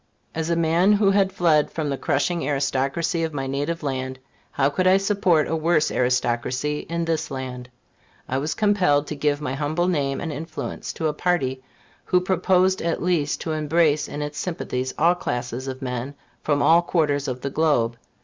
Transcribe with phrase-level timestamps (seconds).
[0.33, 4.17] As a man who had fled from the crushing aristocracy of my native land,
[4.49, 7.69] how could I support a worse aristocracy in this land?
[8.27, 11.61] I was compelled to give my humble name and influence to a party
[12.05, 16.81] who proposed, at least, to embrace in its sympathies all classes of men, from all
[16.81, 17.95] quarters of the globe.